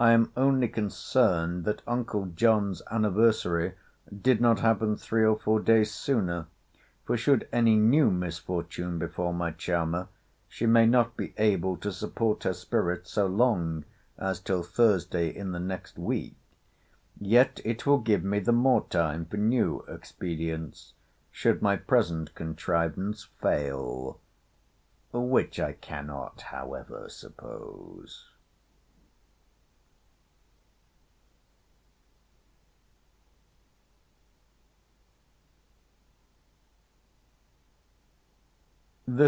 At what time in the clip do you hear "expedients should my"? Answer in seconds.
19.88-21.76